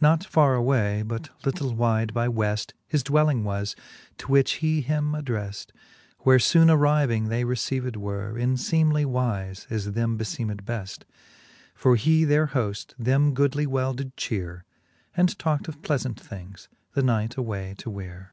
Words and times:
Not 0.00 0.22
farre 0.24 0.54
away, 0.54 1.02
but 1.02 1.30
little 1.44 1.74
wide 1.74 2.14
by 2.14 2.28
Weft, 2.28 2.74
His 2.86 3.02
dwelling 3.02 3.42
was, 3.42 3.74
to 4.18 4.30
which 4.30 4.52
he 4.62 4.82
him 4.82 5.14
addreft 5.14 5.70
j 5.72 5.72
Where 6.20 6.38
foone 6.38 6.70
arriving 6.72 7.26
they 7.28 7.42
received 7.42 7.96
were 7.96 8.38
In 8.38 8.54
feemely 8.54 9.04
wife, 9.04 9.66
as 9.70 9.90
them 9.90 10.16
befeemed 10.16 10.64
beft: 10.64 11.02
For 11.74 11.96
he 11.96 12.22
their 12.24 12.46
hoft 12.54 12.94
them 13.00 13.34
goodly 13.34 13.66
well 13.66 13.94
did 13.94 14.16
cheare, 14.16 14.64
And 15.16 15.36
talk't 15.40 15.66
of 15.66 15.82
pleafant 15.82 16.18
things^ 16.22 16.68
the 16.92 17.02
night 17.02 17.36
away 17.36 17.74
to 17.78 17.90
weare. 17.90 18.32